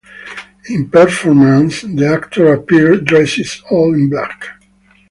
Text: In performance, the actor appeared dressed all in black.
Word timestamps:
In 0.67 0.89
performance, 0.89 1.83
the 1.83 2.07
actor 2.11 2.51
appeared 2.51 3.05
dressed 3.05 3.61
all 3.69 3.93
in 3.93 4.09
black. 4.09 4.45